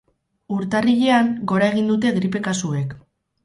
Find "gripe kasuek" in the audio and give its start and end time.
2.19-3.01